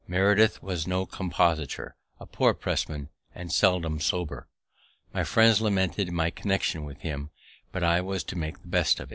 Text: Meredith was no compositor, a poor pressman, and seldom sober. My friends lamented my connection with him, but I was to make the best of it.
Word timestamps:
Meredith 0.07 0.63
was 0.63 0.87
no 0.87 1.05
compositor, 1.05 1.95
a 2.19 2.25
poor 2.25 2.55
pressman, 2.55 3.09
and 3.35 3.51
seldom 3.53 3.99
sober. 3.99 4.47
My 5.13 5.23
friends 5.23 5.61
lamented 5.61 6.11
my 6.11 6.31
connection 6.31 6.85
with 6.85 7.01
him, 7.01 7.29
but 7.71 7.83
I 7.83 8.01
was 8.01 8.23
to 8.23 8.35
make 8.35 8.63
the 8.63 8.67
best 8.67 8.99
of 8.99 9.09
it. 9.09 9.09